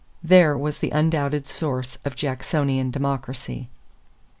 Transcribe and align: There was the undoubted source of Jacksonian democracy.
There 0.23 0.57
was 0.57 0.79
the 0.79 0.89
undoubted 0.89 1.47
source 1.47 1.99
of 2.05 2.15
Jacksonian 2.15 2.89
democracy. 2.89 3.69